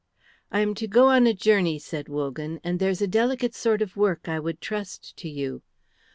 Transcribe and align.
"I 0.51 0.61
am 0.61 0.73
to 0.81 0.87
go 0.87 1.09
on 1.09 1.27
a 1.27 1.33
journey," 1.35 1.77
said 1.77 2.09
Wogan, 2.09 2.59
"and 2.63 2.79
there's 2.79 3.03
a 3.03 3.07
delicate 3.07 3.53
sort 3.53 3.83
of 3.83 3.95
work 3.95 4.27
I 4.27 4.39
would 4.39 4.59
trust 4.59 5.15
to 5.17 5.29
you." 5.29 5.61